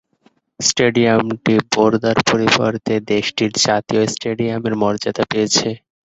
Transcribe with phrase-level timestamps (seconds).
[0.59, 5.69] স্টেডিয়ামটি বোর্দা’র পরিবর্তে দেশটির জাতীয় স্টেডিয়ামের মর্যাদা পেয়েছে।